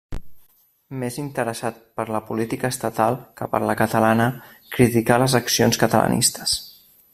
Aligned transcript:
Més 1.01 1.17
interessat 1.23 1.77
per 1.99 2.05
la 2.15 2.21
política 2.29 2.71
estatal 2.75 3.19
que 3.41 3.49
per 3.53 3.61
la 3.71 3.77
catalana, 3.83 4.29
criticà 4.79 5.21
les 5.25 5.37
accions 5.43 5.83
catalanistes. 5.85 6.61